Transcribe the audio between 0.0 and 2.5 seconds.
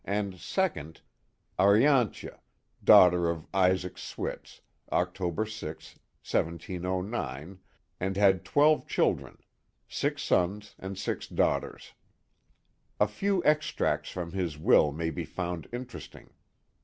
and second, Ariaantje,